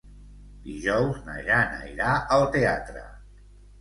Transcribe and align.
Dijous 0.69 1.19
na 1.29 1.35
Jana 1.49 1.77
irà 1.93 2.17
al 2.39 2.47
teatre. 2.57 3.05